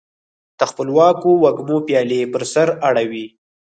[0.57, 3.25] د خپلواکو وږمو پیالي پر سر اړوي